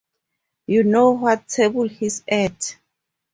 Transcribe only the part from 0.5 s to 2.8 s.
You know what table he's at?